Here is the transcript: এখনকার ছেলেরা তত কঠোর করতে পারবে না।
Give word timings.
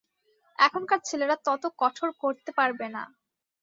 এখনকার 0.59 0.99
ছেলেরা 1.03 1.35
তত 1.45 1.63
কঠোর 1.81 2.09
করতে 2.23 2.51
পারবে 2.57 2.87
না। 2.95 3.03